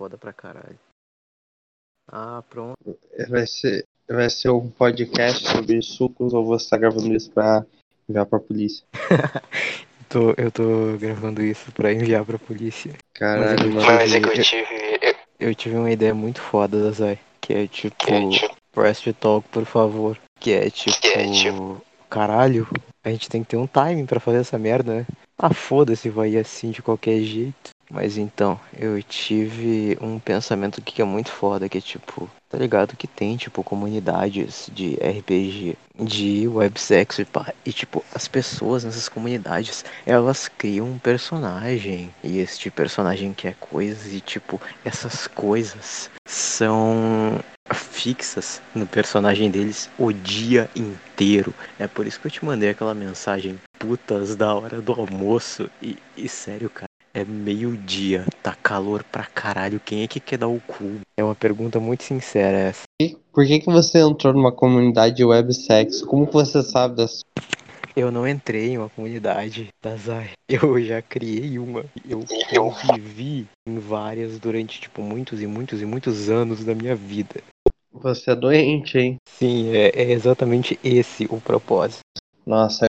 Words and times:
foda 0.00 0.16
pra 0.16 0.32
caralho. 0.32 0.78
Ah, 2.10 2.42
pronto. 2.48 2.98
Vai 3.28 3.46
ser, 3.46 3.84
vai 4.08 4.30
ser 4.30 4.48
um 4.48 4.70
podcast 4.70 5.46
sobre 5.46 5.82
sucos 5.82 6.32
ou 6.32 6.42
você 6.42 6.70
tá 6.70 6.78
gravando 6.78 7.12
isso 7.14 7.30
pra 7.30 7.66
enviar 8.08 8.24
pra 8.24 8.40
polícia? 8.40 8.82
Tô, 10.08 10.34
eu 10.38 10.50
tô 10.50 10.96
gravando 10.98 11.40
isso 11.40 11.70
pra 11.70 11.92
enviar 11.92 12.24
pra 12.24 12.36
polícia. 12.36 12.92
Caralho, 13.14 13.72
Mas 13.74 13.84
mano. 13.84 13.86
Mas 13.86 14.12
é 14.12 14.20
que 14.20 14.26
eu 14.28 14.42
tive. 14.42 15.16
Eu 15.38 15.54
tive 15.54 15.76
uma 15.76 15.90
ideia 15.92 16.12
muito 16.12 16.40
foda 16.40 16.82
da 16.82 16.90
Zay. 16.90 17.16
Que 17.40 17.52
é 17.54 17.66
tipo. 17.68 17.94
Que 18.06 18.12
é 18.12 18.28
tipo- 18.28 18.56
Press 18.72 19.00
to 19.02 19.14
talk, 19.14 19.48
por 19.50 19.64
favor. 19.64 20.18
Que 20.40 20.50
é 20.52 20.68
tipo. 20.68 21.00
Que 21.00 21.08
é 21.10 21.30
tipo- 21.30 21.80
Caralho, 22.08 22.66
a 23.04 23.10
gente 23.10 23.28
tem 23.28 23.44
que 23.44 23.50
ter 23.50 23.56
um 23.56 23.68
timing 23.68 24.04
pra 24.06 24.18
fazer 24.18 24.38
essa 24.38 24.58
merda, 24.58 24.94
né? 24.96 25.06
Ah, 25.38 25.54
foda-se, 25.54 26.10
vai 26.10 26.30
ir 26.30 26.38
assim 26.38 26.72
de 26.72 26.82
qualquer 26.82 27.20
jeito. 27.20 27.70
Mas 27.90 28.16
então, 28.16 28.58
eu 28.78 29.02
tive 29.02 29.98
um 30.00 30.18
pensamento 30.18 30.80
que 30.80 31.02
é 31.02 31.04
muito 31.04 31.30
foda, 31.32 31.68
que 31.68 31.78
é 31.78 31.80
tipo, 31.80 32.30
tá 32.48 32.56
ligado 32.56 32.96
que 32.96 33.08
tem, 33.08 33.36
tipo, 33.36 33.64
comunidades 33.64 34.70
de 34.72 34.94
RPG, 34.94 35.76
de 35.98 36.46
websexo 36.46 37.20
e 37.20 37.24
pá. 37.24 37.52
E 37.66 37.72
tipo, 37.72 38.04
as 38.14 38.28
pessoas 38.28 38.84
nessas 38.84 39.08
comunidades, 39.08 39.84
elas 40.06 40.48
criam 40.48 40.86
um 40.86 40.98
personagem. 40.98 42.14
E 42.22 42.38
este 42.38 42.70
personagem 42.70 43.34
quer 43.34 43.54
coisas 43.56 44.12
e 44.12 44.20
tipo, 44.20 44.60
essas 44.84 45.26
coisas 45.26 46.08
são 46.26 47.40
fixas 47.74 48.62
no 48.74 48.86
personagem 48.86 49.50
deles 49.50 49.90
o 49.98 50.12
dia 50.12 50.70
inteiro. 50.76 51.52
É 51.78 51.88
por 51.88 52.06
isso 52.06 52.20
que 52.20 52.28
eu 52.28 52.30
te 52.30 52.44
mandei 52.44 52.70
aquela 52.70 52.94
mensagem 52.94 53.58
putas 53.78 54.36
da 54.36 54.54
hora 54.54 54.80
do 54.80 54.92
almoço. 54.92 55.68
E, 55.82 55.96
e 56.16 56.28
sério, 56.28 56.70
cara, 56.70 56.88
é 57.12 57.24
meio-dia, 57.24 58.24
tá 58.42 58.54
calor 58.54 59.02
pra 59.04 59.24
caralho. 59.24 59.80
Quem 59.84 60.02
é 60.02 60.06
que 60.08 60.20
quer 60.20 60.38
dar 60.38 60.48
o 60.48 60.60
cu? 60.60 61.00
É 61.16 61.24
uma 61.24 61.34
pergunta 61.34 61.80
muito 61.80 62.02
sincera 62.04 62.56
essa. 62.58 62.82
Por 63.32 63.46
que, 63.46 63.60
que 63.60 63.66
você 63.66 63.98
entrou 63.98 64.32
numa 64.32 64.52
comunidade 64.52 65.16
de 65.16 65.24
websexo? 65.24 66.06
Como 66.06 66.26
que 66.26 66.32
você 66.32 66.62
sabe 66.62 66.96
das 66.96 67.20
Eu 67.96 68.10
não 68.12 68.26
entrei 68.28 68.70
em 68.70 68.78
uma 68.78 68.88
comunidade 68.88 69.68
da 69.82 69.96
Zai. 69.96 70.30
Eu 70.48 70.82
já 70.82 71.00
criei 71.02 71.58
uma. 71.58 71.84
Eu 72.08 72.24
Eu- 72.52 72.64
convivi 72.64 73.46
em 73.66 73.78
várias 73.78 74.38
durante, 74.38 74.80
tipo, 74.80 75.02
muitos 75.02 75.40
e 75.40 75.46
muitos 75.46 75.80
e 75.82 75.86
muitos 75.86 76.28
anos 76.28 76.64
da 76.64 76.74
minha 76.74 76.94
vida. 76.94 77.40
Você 77.92 78.30
é 78.30 78.36
doente, 78.36 78.98
hein? 78.98 79.16
Sim, 79.28 79.70
é, 79.74 79.88
é 79.88 80.12
exatamente 80.12 80.78
esse 80.82 81.26
o 81.30 81.40
propósito. 81.40 82.00
Nossa, 82.46 82.86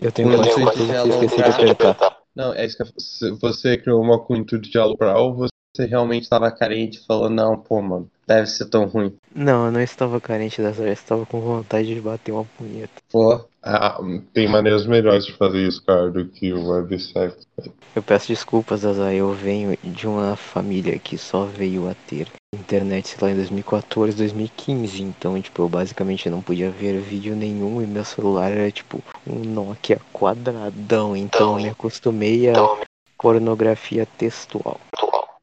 Eu 0.00 0.10
tenho 0.10 0.36
quase 0.36 0.52
sei 0.52 0.64
certeza 0.64 1.02
que 1.02 1.24
esqueci 1.24 1.36
de 1.36 1.50
apertar. 1.72 2.21
Não, 2.34 2.54
é 2.54 2.64
isso 2.64 2.76
que 2.76 2.82
eu- 2.82 3.36
você 3.38 3.76
criou 3.78 4.00
uma 4.00 4.24
intuito 4.30 4.68
de 4.68 4.78
alugar 4.78 5.16
ou 5.16 5.34
você 5.34 5.86
realmente 5.86 6.28
tava 6.28 6.50
carente 6.50 6.98
e 6.98 7.04
falou, 7.06 7.30
não, 7.30 7.58
pô, 7.58 7.80
mano, 7.80 8.10
deve 8.26 8.46
ser 8.46 8.68
tão 8.68 8.86
ruim. 8.86 9.16
Não, 9.34 9.66
eu 9.66 9.72
não 9.72 9.80
estava 9.80 10.20
carente 10.20 10.60
dessa 10.62 10.82
vez, 10.82 10.98
estava 10.98 11.24
com 11.26 11.40
vontade 11.40 11.94
de 11.94 12.00
bater 12.00 12.32
uma 12.32 12.44
punheta. 12.44 13.02
Pô, 13.10 13.44
Ah, 13.64 13.98
tem 14.32 14.48
maneiras 14.48 14.86
melhores 14.86 15.24
de 15.24 15.32
fazer 15.34 15.66
isso, 15.66 15.84
cara, 15.84 16.10
do 16.10 16.26
que 16.26 16.52
o 16.52 16.70
websexo. 16.70 17.46
Eu 17.94 18.02
peço 18.02 18.28
desculpas, 18.28 18.80
Zazai, 18.80 19.16
eu 19.16 19.32
venho 19.32 19.76
de 19.84 20.08
uma 20.08 20.34
família 20.34 20.98
que 20.98 21.16
só 21.16 21.44
veio 21.44 21.88
a 21.88 21.94
ter 21.94 22.26
internet, 22.54 23.08
sei 23.08 23.18
lá, 23.20 23.30
em 23.30 23.36
2014, 23.36 24.16
2015. 24.16 25.02
Então, 25.02 25.40
tipo, 25.40 25.62
eu 25.62 25.68
basicamente 25.68 26.28
não 26.28 26.42
podia 26.42 26.70
ver 26.70 27.00
vídeo 27.00 27.36
nenhum 27.36 27.80
e 27.80 27.86
meu 27.86 28.04
celular 28.04 28.50
era, 28.50 28.70
tipo, 28.70 29.00
um 29.26 29.38
Nokia 29.38 30.00
quadradão. 30.12 31.16
Então, 31.16 31.56
eu 31.56 31.64
me 31.64 31.70
acostumei 31.70 32.48
a 32.48 32.52
Então, 32.52 32.80
pornografia 33.16 34.06
textual. 34.18 34.80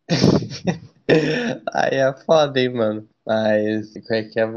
aí 1.74 1.96
é 1.96 2.14
foda, 2.26 2.60
hein, 2.60 2.74
mano. 2.74 3.08
Mas, 3.30 3.96
é 3.96 4.24
que 4.24 4.40
é? 4.40 4.48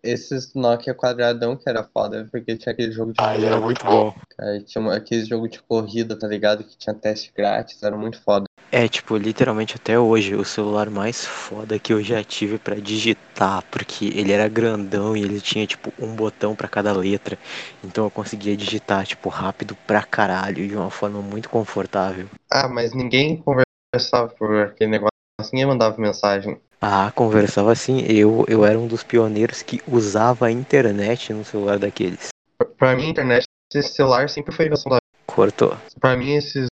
Esses 0.00 0.54
Nokia 0.54 0.94
quadradão 0.94 1.56
que 1.56 1.68
era 1.68 1.82
foda, 1.82 2.28
porque 2.30 2.56
tinha 2.56 2.72
aquele 2.72 2.92
jogo 2.92 3.12
de 3.12 3.16
Ah, 3.20 3.34
ele 3.34 3.46
era 3.46 3.58
muito 3.60 3.84
bom. 3.84 4.14
cara, 4.38 4.60
tinha 4.60 4.80
uma- 4.80 4.94
aquele 4.94 5.24
jogo 5.24 5.48
de 5.48 5.60
corrida, 5.60 6.16
tá 6.16 6.28
ligado? 6.28 6.62
Que 6.62 6.78
tinha 6.78 6.94
teste 6.94 7.32
grátis, 7.36 7.82
era 7.82 7.96
muito 7.96 8.22
foda. 8.22 8.44
É, 8.70 8.86
tipo, 8.86 9.16
literalmente 9.16 9.74
até 9.74 9.98
hoje, 9.98 10.36
o 10.36 10.44
celular 10.44 10.88
mais 10.88 11.26
foda 11.26 11.80
que 11.80 11.92
eu 11.92 12.00
já 12.00 12.22
tive 12.22 12.58
pra 12.58 12.76
digitar, 12.76 13.64
porque 13.72 14.04
ele 14.06 14.30
era 14.32 14.48
grandão 14.48 15.16
e 15.16 15.20
ele 15.22 15.40
tinha, 15.40 15.66
tipo, 15.66 15.92
um 15.98 16.14
botão 16.14 16.54
pra 16.54 16.68
cada 16.68 16.92
letra. 16.92 17.36
Então 17.82 18.04
eu 18.04 18.10
conseguia 18.10 18.56
digitar, 18.56 19.04
tipo, 19.04 19.28
rápido 19.28 19.76
pra 19.84 20.04
caralho, 20.04 20.66
de 20.68 20.76
uma 20.76 20.90
forma 20.90 21.20
muito 21.20 21.50
confortável. 21.50 22.28
Ah, 22.48 22.68
mas 22.68 22.94
ninguém 22.94 23.42
conversava 23.42 24.28
por 24.28 24.56
aquele 24.58 24.92
negócio, 24.92 25.10
ninguém 25.52 25.66
mandava 25.66 26.00
mensagem. 26.00 26.58
Ah, 26.84 27.12
conversava 27.14 27.70
assim, 27.70 28.00
eu, 28.08 28.44
eu 28.48 28.64
era 28.64 28.76
um 28.76 28.88
dos 28.88 29.04
pioneiros 29.04 29.62
que 29.62 29.80
usava 29.86 30.46
a 30.46 30.50
internet 30.50 31.32
no 31.32 31.44
celular 31.44 31.78
daqueles. 31.78 32.30
Pra 32.76 32.96
mim, 32.96 33.06
a 33.06 33.10
internet, 33.10 33.44
esse 33.72 33.94
celular 33.94 34.28
sempre 34.28 34.52
foi 34.52 34.66
invenção 34.66 34.90
da. 34.90 34.98
Cortou. 35.24 35.76
Pra 36.00 36.16
mim, 36.16 36.34
esses, 36.34 36.66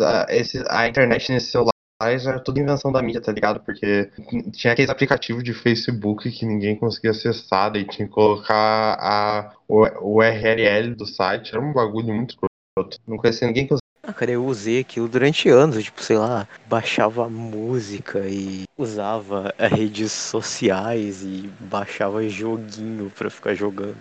a, 0.00 0.26
esses, 0.30 0.62
a 0.68 0.86
internet 0.86 1.32
nesses 1.32 1.50
celulares 1.50 2.26
era 2.26 2.38
tudo 2.38 2.60
invenção 2.60 2.92
da 2.92 3.02
mídia, 3.02 3.20
tá 3.20 3.32
ligado? 3.32 3.58
Porque 3.58 4.08
tinha 4.52 4.72
aqueles 4.72 4.88
aplicativos 4.88 5.42
de 5.42 5.52
Facebook 5.52 6.30
que 6.30 6.46
ninguém 6.46 6.76
conseguia 6.76 7.10
acessar, 7.10 7.72
daí 7.72 7.84
tinha 7.84 8.06
que 8.06 8.14
colocar 8.14 8.96
a, 9.00 9.52
o, 9.66 9.84
o 10.00 10.18
URL 10.18 10.94
do 10.94 11.06
site, 11.06 11.50
era 11.50 11.60
um 11.60 11.72
bagulho 11.72 12.14
muito 12.14 12.36
escroto. 12.36 12.98
Não 13.04 13.16
conhecia 13.16 13.48
ninguém 13.48 13.66
que 13.66 13.74
usava. 13.74 13.85
Ah, 14.06 14.12
cara, 14.12 14.30
eu 14.30 14.44
usei 14.46 14.78
aquilo 14.80 15.08
durante 15.08 15.48
anos, 15.48 15.82
tipo, 15.82 16.00
sei 16.00 16.16
lá, 16.16 16.46
baixava 16.68 17.28
música 17.28 18.20
e 18.20 18.62
usava 18.78 19.52
eh, 19.58 19.66
redes 19.66 20.12
sociais 20.12 21.22
e 21.24 21.50
baixava 21.58 22.26
joguinho 22.28 23.10
pra 23.10 23.28
ficar 23.28 23.54
jogando. 23.54 23.96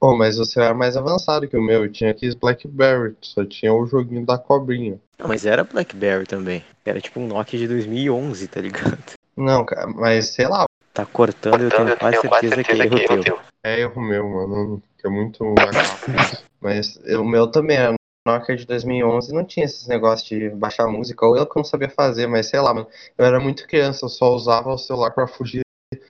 Pô, 0.00 0.16
mas 0.16 0.36
seu 0.50 0.62
era 0.62 0.74
mais 0.74 0.96
avançado 0.96 1.46
que 1.46 1.56
o 1.56 1.62
meu, 1.62 1.84
eu 1.84 1.92
tinha 1.92 2.10
aqueles 2.10 2.34
Blackberry, 2.34 3.16
só 3.20 3.44
tinha 3.44 3.72
o 3.72 3.86
joguinho 3.86 4.26
da 4.26 4.36
cobrinha. 4.36 4.98
Ah, 5.20 5.28
mas 5.28 5.46
era 5.46 5.62
BlackBerry 5.62 6.26
também. 6.26 6.64
Era 6.84 7.00
tipo 7.00 7.20
um 7.20 7.26
Nokia 7.28 7.58
de 7.58 7.68
2011, 7.68 8.48
tá 8.48 8.60
ligado? 8.60 8.98
Não, 9.36 9.64
cara, 9.64 9.86
mas 9.86 10.30
sei 10.30 10.48
lá, 10.48 10.64
Tá 10.92 11.06
cortando, 11.06 11.60
eu 11.62 11.66
Então, 11.68 11.84
tenho 11.84 11.96
quase 11.96 12.20
certeza 12.20 12.64
que 12.64 12.72
é 12.72 12.86
erro 12.86 13.22
teu. 13.22 13.38
é 13.62 13.80
erro 13.82 14.02
meu, 14.02 14.28
mano, 14.28 14.82
que 14.98 15.06
é 15.06 15.10
muito. 15.10 15.44
Mas 16.60 16.96
o 16.96 17.22
meu 17.24 17.46
também 17.46 17.76
era 17.76 17.94
Nokia 18.28 18.56
de 18.56 18.66
2011, 18.66 19.32
não 19.32 19.44
tinha 19.44 19.64
esses 19.64 19.86
negócios 19.86 20.28
de 20.28 20.50
baixar 20.50 20.86
música, 20.86 21.24
ou 21.26 21.36
eu 21.36 21.46
que 21.46 21.56
não 21.56 21.64
sabia 21.64 21.88
fazer, 21.88 22.26
mas 22.26 22.46
sei 22.46 22.60
lá, 22.60 22.74
mano, 22.74 22.86
eu 23.16 23.24
era 23.24 23.40
muito 23.40 23.66
criança, 23.66 24.04
eu 24.04 24.08
só 24.08 24.34
usava 24.34 24.70
o 24.70 24.78
celular 24.78 25.10
pra 25.10 25.26
fugir 25.26 25.62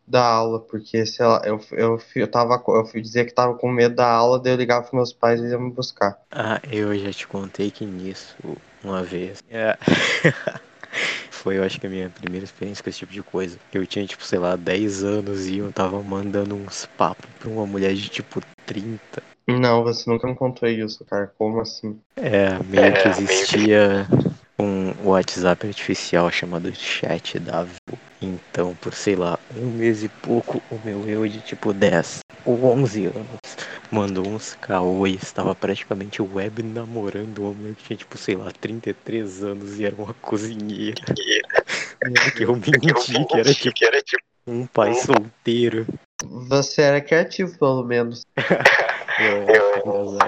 da 0.06 0.24
aula, 0.24 0.60
porque, 0.60 1.06
sei 1.06 1.24
lá, 1.24 1.40
eu, 1.44 1.60
eu, 1.72 2.00
eu 2.16 2.30
tava, 2.30 2.60
eu 2.68 2.86
fui 2.86 3.00
dizer 3.00 3.26
que 3.26 3.34
tava 3.34 3.54
com 3.54 3.70
medo 3.70 3.94
da 3.94 4.10
aula, 4.10 4.40
daí 4.40 4.52
eu 4.52 4.56
ligava 4.56 4.82
pros 4.82 4.94
meus 4.94 5.12
pais 5.12 5.38
e 5.38 5.42
eles 5.42 5.52
iam 5.52 5.60
me 5.60 5.70
buscar. 5.70 6.18
Ah, 6.30 6.60
eu 6.72 6.98
já 6.98 7.12
te 7.12 7.28
contei 7.28 7.70
que 7.70 7.84
nisso, 7.84 8.34
uma 8.82 9.02
vez. 9.02 9.42
É. 9.50 9.76
Foi, 11.30 11.58
eu 11.58 11.62
acho 11.62 11.78
que 11.80 11.86
a 11.86 11.90
minha 11.90 12.10
primeira 12.10 12.44
experiência 12.44 12.82
com 12.82 12.90
esse 12.90 12.98
tipo 12.98 13.12
de 13.12 13.22
coisa. 13.22 13.58
Eu 13.72 13.86
tinha, 13.86 14.04
tipo, 14.04 14.24
sei 14.24 14.38
lá, 14.38 14.56
10 14.56 15.04
anos 15.04 15.46
e 15.46 15.58
eu 15.58 15.72
tava 15.72 16.02
mandando 16.02 16.56
uns 16.56 16.86
papos 16.96 17.30
pra 17.38 17.48
uma 17.48 17.64
mulher 17.64 17.94
de, 17.94 18.08
tipo, 18.08 18.40
30. 18.66 19.22
Não, 19.48 19.82
você 19.82 20.08
nunca 20.10 20.26
me 20.28 20.34
contou 20.34 20.68
isso, 20.68 21.04
cara, 21.04 21.32
como 21.38 21.60
assim? 21.60 21.98
É, 22.16 22.50
meio 22.64 22.92
que 22.92 22.98
É, 22.98 23.02
que- 23.02 23.08
existia 23.08 24.06
um 24.58 25.08
WhatsApp 25.08 25.66
artificial 25.66 26.30
chamado 26.30 26.74
Chat 26.74 27.38
W. 27.38 27.70
Então, 28.20 28.74
por 28.80 28.92
sei 28.92 29.14
lá, 29.14 29.38
um 29.56 29.66
mês 29.70 30.02
e 30.02 30.08
pouco, 30.08 30.60
o 30.70 30.78
meu 30.84 31.08
eu 31.08 31.26
de 31.28 31.40
tipo 31.40 31.72
10 31.72 32.18
ou 32.44 32.64
11 32.64 33.06
anos 33.06 33.38
mandou 33.90 34.26
uns 34.26 34.54
caô 34.60 35.06
e 35.06 35.14
estava 35.14 35.54
praticamente 35.54 36.20
web 36.20 36.62
namorando 36.62 37.38
uma 37.38 37.52
mulher 37.54 37.74
que 37.76 37.84
tinha 37.84 37.96
tipo, 37.96 38.18
sei 38.18 38.34
lá, 38.36 38.50
33 38.60 39.42
anos 39.44 39.78
e 39.78 39.84
era 39.86 39.94
uma 39.96 40.12
cozinheira. 40.14 41.00
É 42.00 42.30
que 42.30 42.44
eu 42.44 42.54
menti, 42.54 43.24
que 43.26 43.36
era 43.38 43.52
tipo 43.52 43.74
que 43.74 43.84
era 43.84 44.00
tipo. 44.00 44.22
um 44.46 44.66
pai 44.66 44.94
solteiro. 44.94 45.84
Você 46.48 46.80
era 46.82 47.00
criativo, 47.00 47.58
pelo 47.58 47.84
menos. 47.84 48.22
Eu. 49.18 50.18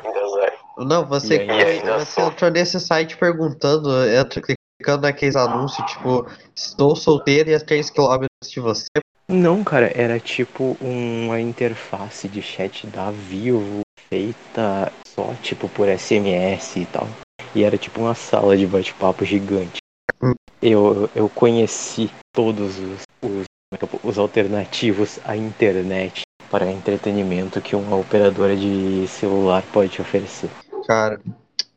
Não, 0.84 1.04
você, 1.06 1.40
ainda 1.40 1.98
você 2.04 2.20
entrou 2.22 2.50
nesse 2.50 2.81
site 2.81 3.16
perguntando, 3.16 3.90
entra 4.06 4.40
clicando 4.40 5.02
naqueles 5.02 5.37
anúncios, 5.37 5.90
tipo, 5.90 6.26
estou 6.54 6.96
solteiro 6.96 7.50
e 7.50 7.54
a 7.54 7.60
3 7.60 7.90
km 7.90 8.26
de 8.42 8.60
você. 8.60 8.87
Não, 9.28 9.62
cara, 9.62 9.92
era 9.94 10.19
tipo 10.19 10.76
uma 10.81 11.40
interface 11.40 12.28
de 12.28 12.42
chat 12.42 12.87
da 12.88 13.10
Vivo 13.10 13.82
feita 14.08 14.93
só 15.06 15.32
tipo 15.43 15.69
por 15.69 15.88
SMS 15.88 16.81
e 16.81 16.86
tal. 16.86 17.06
E 17.54 17.62
era 17.62 17.78
tipo 17.78 18.00
uma 18.00 18.14
sala 18.14 18.56
de 18.56 18.66
bate-papo 18.66 19.25
gigante. 19.25 19.78
Hum. 20.20 20.32
Eu, 20.60 21.08
eu 21.14 21.28
conheci 21.28 22.10
todos 22.32 22.78
os, 22.78 23.02
os, 23.22 23.44
é 23.72 23.78
os 24.02 24.19
alternativos 24.19 25.20
à 25.25 25.36
internet 25.36 26.22
para 26.50 26.70
entretenimento 26.70 27.61
que 27.61 27.76
uma 27.76 27.97
operadora 27.97 28.56
de 28.56 29.06
celular 29.06 29.62
pode 29.73 29.91
te 29.91 30.02
oferecer. 30.02 30.50
Cara, 30.87 31.20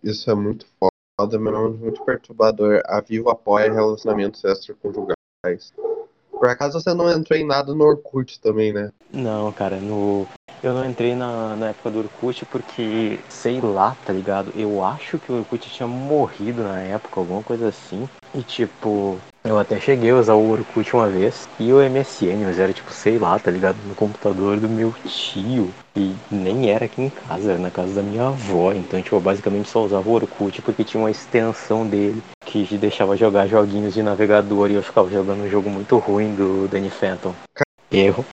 isso 0.03 0.29
é 0.29 0.33
muito 0.33 0.65
foda, 0.79 1.39
mas 1.39 1.53
é 1.53 1.67
muito 1.67 2.03
perturbador. 2.03 2.81
A 2.85 2.99
Vivo 2.99 3.29
apoia 3.29 3.71
relacionamentos 3.71 4.43
extraconjugais. 4.43 5.73
Por 6.31 6.49
acaso 6.49 6.81
você 6.81 6.93
não 6.93 7.09
entrou 7.09 7.39
em 7.39 7.45
nada 7.45 7.73
no 7.73 7.85
Orkut 7.85 8.41
também, 8.41 8.73
né? 8.73 8.91
Não, 9.13 9.51
cara, 9.51 9.77
no. 9.77 10.27
Eu 10.63 10.73
não 10.73 10.89
entrei 10.89 11.13
na, 11.13 11.57
na 11.57 11.67
época 11.71 11.91
do 11.91 11.99
Orkut 11.99 12.45
porque, 12.45 13.19
sei 13.27 13.59
lá, 13.59 13.97
tá 14.05 14.13
ligado? 14.13 14.49
Eu 14.55 14.81
acho 14.81 15.19
que 15.19 15.29
o 15.29 15.39
Orkut 15.39 15.69
tinha 15.69 15.85
morrido 15.85 16.63
na 16.63 16.79
época, 16.79 17.19
alguma 17.19 17.43
coisa 17.43 17.67
assim. 17.67 18.07
E 18.33 18.41
tipo, 18.41 19.17
eu 19.43 19.59
até 19.59 19.77
cheguei 19.77 20.11
a 20.11 20.15
usar 20.15 20.35
o 20.35 20.51
Orkut 20.51 20.95
uma 20.95 21.09
vez 21.09 21.49
e 21.59 21.73
o 21.73 21.81
MSN, 21.81 22.45
mas 22.45 22.59
era 22.59 22.71
tipo, 22.71 22.93
sei 22.93 23.19
lá, 23.19 23.37
tá 23.37 23.51
ligado? 23.51 23.75
No 23.85 23.93
computador 23.93 24.57
do 24.57 24.69
meu 24.69 24.95
tio. 25.05 25.69
E 25.97 26.15
nem 26.31 26.69
era 26.69 26.85
aqui 26.85 27.01
em 27.01 27.09
casa, 27.09 27.51
era 27.51 27.59
na 27.59 27.69
casa 27.69 27.95
da 27.95 28.01
minha 28.01 28.29
avó. 28.29 28.71
Então, 28.71 29.01
tipo, 29.01 29.17
eu 29.17 29.21
basicamente 29.21 29.67
só 29.67 29.83
usava 29.83 30.09
o 30.09 30.13
Orkut 30.13 30.61
porque 30.61 30.85
tinha 30.85 31.03
uma 31.03 31.11
extensão 31.11 31.85
dele 31.85 32.23
que 32.45 32.63
deixava 32.77 33.17
jogar 33.17 33.47
joguinhos 33.47 33.93
de 33.93 34.01
navegador 34.01 34.71
e 34.71 34.75
eu 34.75 34.81
ficava 34.81 35.11
jogando 35.11 35.43
um 35.43 35.49
jogo 35.49 35.69
muito 35.69 35.97
ruim 35.97 36.33
do 36.33 36.69
Danny 36.69 36.89
Phantom. 36.89 37.33
Erro. 37.91 38.25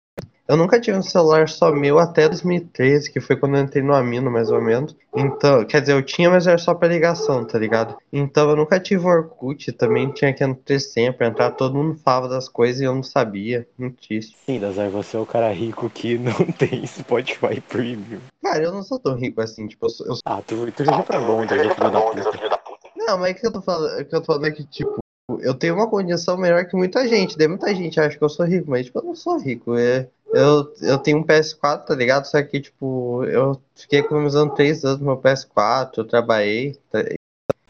Eu 0.50 0.56
nunca 0.56 0.80
tive 0.80 0.98
um 0.98 1.02
celular 1.02 1.48
só 1.48 1.70
meu 1.70 2.00
até 2.00 2.28
2013, 2.28 3.12
que 3.12 3.20
foi 3.20 3.36
quando 3.36 3.56
eu 3.56 3.62
entrei 3.62 3.84
no 3.84 3.94
Amino, 3.94 4.32
mais 4.32 4.50
ou 4.50 4.60
menos. 4.60 4.96
Então, 5.14 5.64
quer 5.64 5.80
dizer, 5.80 5.92
eu 5.92 6.02
tinha, 6.02 6.28
mas 6.28 6.44
era 6.44 6.58
só 6.58 6.74
pra 6.74 6.88
ligação, 6.88 7.44
tá 7.44 7.56
ligado? 7.56 7.96
Então 8.12 8.50
eu 8.50 8.56
nunca 8.56 8.80
tive 8.80 9.06
Orkut, 9.06 9.70
também 9.70 10.10
tinha 10.10 10.34
que 10.34 10.42
entrar 10.42 10.80
sempre, 10.80 11.24
entrar, 11.24 11.52
todo 11.52 11.76
mundo 11.76 12.00
falava 12.04 12.26
das 12.26 12.48
coisas 12.48 12.80
e 12.80 12.84
eu 12.84 12.92
não 12.92 13.02
sabia. 13.04 13.64
Muito 13.78 14.02
triste. 14.04 14.36
Sim, 14.44 14.58
Dazar, 14.58 14.90
você 14.90 15.16
é 15.16 15.20
o 15.20 15.24
cara 15.24 15.52
rico 15.52 15.88
que 15.88 16.18
não 16.18 16.34
tem 16.58 16.84
Spotify 16.84 17.60
Premium. 17.60 18.18
Cara, 18.42 18.64
eu 18.64 18.72
não 18.72 18.82
sou 18.82 18.98
tão 18.98 19.14
rico 19.14 19.40
assim, 19.40 19.68
tipo, 19.68 19.86
eu 19.86 19.90
sou. 19.90 20.06
Eu 20.08 20.14
sou... 20.14 20.22
Ah, 20.24 20.42
tu, 20.44 20.72
tu 20.72 20.84
já 20.84 21.00
pra 21.00 21.20
longe, 21.20 21.56
já 21.56 21.74
filho 21.76 22.50
da 22.50 22.58
puta. 22.58 22.88
Não, 22.96 23.18
mas 23.18 23.30
é 23.30 23.34
que 23.34 23.46
eu 23.46 23.52
tô 23.52 23.62
falando, 23.62 24.00
é 24.00 24.02
que 24.02 24.16
eu 24.16 24.20
tô 24.20 24.26
falando 24.26 24.46
é 24.46 24.50
que, 24.50 24.64
tipo, 24.64 24.98
eu 25.38 25.54
tenho 25.54 25.74
uma 25.74 25.88
condição 25.88 26.36
melhor 26.36 26.66
que 26.66 26.76
muita 26.76 27.06
gente. 27.06 27.36
Daí 27.36 27.46
muita 27.46 27.72
gente 27.74 28.00
acha 28.00 28.16
que 28.16 28.24
eu 28.24 28.28
sou 28.28 28.46
rico, 28.46 28.70
mas 28.70 28.86
tipo, 28.86 28.98
eu 28.98 29.04
não 29.04 29.14
sou 29.14 29.38
rico. 29.38 29.76
É, 29.76 30.08
eu, 30.32 30.72
eu 30.82 30.98
tenho 30.98 31.18
um 31.18 31.24
PS4, 31.24 31.84
tá 31.84 31.94
ligado? 31.94 32.24
Só 32.24 32.42
que, 32.42 32.60
tipo, 32.60 33.24
eu 33.24 33.60
fiquei 33.74 34.00
economizando 34.00 34.54
três 34.54 34.84
anos 34.84 35.00
no 35.00 35.06
meu 35.06 35.16
PS4, 35.18 35.98
eu 35.98 36.04
trabalhei. 36.04 36.78
Tá... 36.90 37.04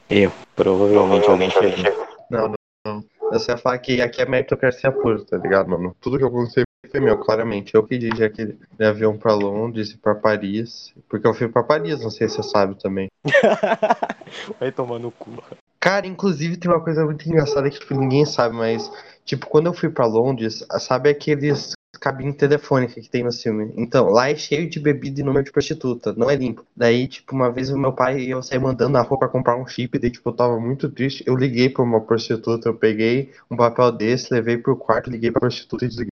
Eu, 0.08 0.32
provavelmente 0.54 1.28
alguém 1.28 1.50
fez. 1.50 1.74
Não, 2.30 2.48
não, 2.48 2.54
não. 2.86 3.04
Você 3.30 3.52
ia 3.52 3.56
falar 3.56 3.78
que 3.78 4.00
aqui 4.02 4.20
é 4.20 4.26
meritocracia 4.26 4.90
pura, 4.90 5.24
tá 5.24 5.36
ligado, 5.36 5.70
mano? 5.70 5.96
Tudo 6.00 6.18
que 6.18 6.24
eu 6.24 6.30
conquistei 6.30 6.64
foi 6.90 7.00
meu, 7.00 7.16
claramente. 7.18 7.74
Eu 7.74 7.84
pedi 7.84 8.10
já 8.16 8.26
aquele 8.26 8.58
avião 8.80 9.16
pra 9.16 9.32
Londres 9.32 9.90
e 9.90 9.96
pra 9.96 10.14
Paris. 10.14 10.92
Porque 11.08 11.26
eu 11.26 11.32
fui 11.32 11.48
pra 11.48 11.62
Paris, 11.62 12.02
não 12.02 12.10
sei 12.10 12.28
se 12.28 12.36
você 12.36 12.42
sabe 12.42 12.74
também. 12.80 13.08
Vai 14.58 14.72
tomar 14.72 14.98
no 14.98 15.10
cu. 15.12 15.30
Cara, 15.78 16.06
inclusive 16.06 16.56
tem 16.56 16.70
uma 16.70 16.82
coisa 16.82 17.04
muito 17.04 17.26
engraçada 17.26 17.70
que 17.70 17.78
tipo, 17.78 17.94
ninguém 17.94 18.26
sabe, 18.26 18.54
mas, 18.54 18.92
tipo, 19.24 19.46
quando 19.46 19.66
eu 19.66 19.72
fui 19.72 19.88
pra 19.88 20.04
Londres, 20.04 20.64
sabe 20.78 21.08
aqueles 21.08 21.72
cabine 22.00 22.32
telefônica 22.32 23.00
que 23.00 23.10
tem 23.10 23.22
no 23.22 23.32
filme? 23.32 23.72
Então, 23.76 24.08
lá 24.08 24.30
é 24.30 24.34
cheio 24.34 24.68
de 24.68 24.80
bebida 24.80 25.20
e 25.20 25.22
número 25.22 25.44
de 25.44 25.52
prostituta, 25.52 26.14
não 26.16 26.30
é 26.30 26.34
limpo. 26.34 26.64
Daí, 26.74 27.06
tipo, 27.06 27.34
uma 27.34 27.50
vez 27.52 27.70
o 27.70 27.78
meu 27.78 27.92
pai 27.92 28.20
e 28.20 28.30
eu 28.30 28.42
saí 28.42 28.58
mandando 28.58 28.92
na 28.92 29.02
rua 29.02 29.18
pra 29.18 29.28
comprar 29.28 29.56
um 29.56 29.66
chip, 29.66 29.98
daí, 29.98 30.10
tipo, 30.10 30.28
eu 30.28 30.34
tava 30.34 30.58
muito 30.58 30.88
triste. 30.88 31.22
Eu 31.26 31.36
liguei 31.36 31.68
pra 31.68 31.82
uma 31.82 32.00
prostituta, 32.00 32.68
eu 32.68 32.74
peguei 32.74 33.30
um 33.50 33.56
papel 33.56 33.92
desse, 33.92 34.32
levei 34.32 34.56
pro 34.56 34.76
quarto, 34.76 35.10
liguei 35.10 35.30
pra 35.30 35.40
prostituta 35.40 35.84
e 35.84 35.88
desliguei. 35.88 36.10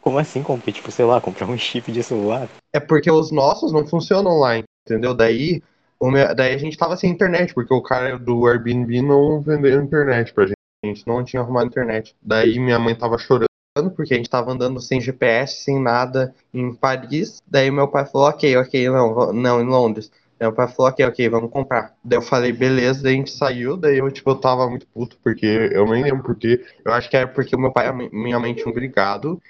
Como 0.00 0.18
assim, 0.18 0.42
comprar, 0.42 0.72
tipo, 0.72 0.90
sei 0.90 1.04
lá, 1.04 1.20
comprar 1.20 1.46
um 1.46 1.58
chip 1.58 1.92
de 1.92 2.02
celular? 2.02 2.48
É 2.72 2.80
porque 2.80 3.10
os 3.10 3.30
nossos 3.30 3.72
não 3.72 3.86
funcionam 3.86 4.38
lá, 4.38 4.56
entendeu? 4.86 5.12
Daí 5.12 5.62
meu, 6.02 6.34
daí 6.34 6.54
a 6.54 6.58
gente 6.58 6.76
tava 6.76 6.96
sem 6.96 7.10
internet, 7.10 7.54
porque 7.54 7.72
o 7.72 7.82
cara 7.82 8.18
do 8.18 8.46
Airbnb 8.46 9.00
não 9.02 9.40
vendeu 9.40 9.82
internet 9.82 10.32
pra 10.32 10.44
gente. 10.46 10.56
A 10.84 10.86
gente 10.86 11.06
não 11.06 11.24
tinha 11.24 11.40
arrumado 11.40 11.66
internet. 11.66 12.14
Daí 12.22 12.58
minha 12.58 12.78
mãe 12.78 12.94
tava 12.94 13.18
chorando 13.18 13.46
porque 13.84 14.14
a 14.14 14.16
gente 14.16 14.30
tava 14.30 14.52
andando 14.52 14.80
sem 14.80 15.00
GPS, 15.00 15.62
sem 15.62 15.80
nada 15.80 16.34
em 16.52 16.74
Paris. 16.74 17.40
Daí 17.46 17.70
meu 17.70 17.88
pai 17.88 18.06
falou, 18.06 18.28
ok, 18.28 18.56
ok, 18.56 18.88
não, 18.88 19.32
não, 19.32 19.60
em 19.60 19.66
Londres. 19.66 20.10
Daí 20.38 20.48
meu 20.48 20.54
pai 20.54 20.68
falou, 20.68 20.90
ok, 20.90 21.06
ok, 21.06 21.28
vamos 21.28 21.50
comprar. 21.50 21.94
Daí 22.02 22.18
eu 22.18 22.22
falei, 22.22 22.52
beleza, 22.52 23.02
daí 23.02 23.14
a 23.14 23.16
gente 23.16 23.30
saiu, 23.30 23.76
daí 23.76 23.98
eu, 23.98 24.10
tipo, 24.10 24.30
eu 24.30 24.36
tava 24.36 24.68
muito 24.68 24.86
puto, 24.88 25.18
porque 25.22 25.46
eu 25.46 25.86
nem 25.86 26.02
lembro 26.02 26.24
porque. 26.24 26.64
Eu 26.84 26.92
acho 26.92 27.08
que 27.08 27.16
era 27.16 27.28
porque 27.28 27.56
meu 27.56 27.72
pai 27.72 27.88
e 27.88 28.10
minha 28.10 28.38
mãe 28.38 28.54
tinham 28.54 28.72
brigado. 28.72 29.40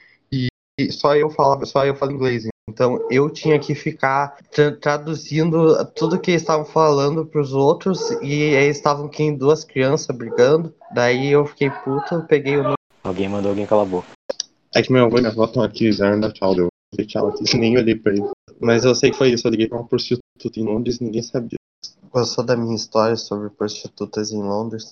E 0.79 0.93
só 0.93 1.17
eu 1.17 1.31
falava, 1.31 1.65
só 1.65 1.87
eu 1.87 1.95
falo 1.95 2.13
inglês. 2.13 2.47
Então 2.69 3.01
eu 3.11 3.31
tinha 3.31 3.59
que 3.59 3.75
ficar 3.75 4.37
tra 4.51 4.73
traduzindo 4.73 5.85
tudo 5.95 6.19
que 6.19 6.33
eles 6.33 6.43
estavam 6.43 6.67
falando 6.67 7.25
para 7.25 7.41
os 7.41 7.55
outros 7.55 8.11
e 8.21 8.35
eles 8.43 8.77
estavam 8.77 9.07
aqui 9.07 9.31
duas 9.33 9.65
crianças 9.65 10.15
brigando. 10.15 10.75
Daí 10.93 11.29
eu 11.29 11.47
fiquei 11.47 11.71
puto, 11.71 12.27
peguei 12.29 12.59
o 12.59 12.75
Alguém 13.03 13.29
mandou 13.29 13.51
alguém 13.51 13.65
calar 13.65 13.87
a 13.87 13.89
boca. 13.89 14.16
É 14.77 14.83
que 14.83 14.93
meu 14.93 15.07
avô 15.07 15.17
e 15.17 15.21
minha 15.23 15.33
avó 15.33 15.47
estão 15.47 15.63
aqui, 15.63 15.87
eles 15.87 16.01
eram 16.01 16.21
da 16.21 16.31
tchau, 16.31 16.55
deu 16.55 16.69
tchau 17.07 17.29
aqui, 17.29 17.57
nem 17.57 17.79
olhei 17.79 17.95
pra 17.95 18.13
ele. 18.13 18.31
Mas 18.61 18.85
eu 18.85 18.95
sei 18.95 19.11
que 19.11 19.17
foi 19.17 19.31
isso, 19.31 19.47
eu 19.47 19.51
liguei 19.51 19.67
pra 19.67 19.79
uma 19.79 19.89
prostituta 19.89 20.61
em 20.61 20.65
Londres, 20.65 21.01
ninguém 21.01 21.23
sabia. 21.23 21.57
Gostou 22.13 22.45
da 22.45 22.55
minha 22.55 22.77
história 22.77 23.17
sobre 23.17 23.49
prostitutas 23.49 24.33
em 24.33 24.43
Londres? 24.43 24.85